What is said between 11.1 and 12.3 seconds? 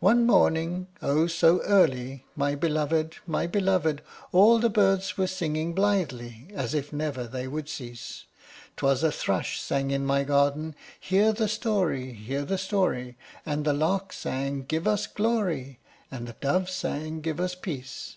the story,